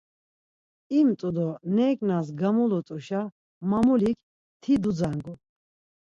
İmt̆u 0.99 1.29
do 1.35 1.47
neǩnas 1.75 2.27
gamulut̆uşa 2.39 3.21
mamulik 3.69 4.17
ti 4.61 4.73
dudzangu. 4.81 5.33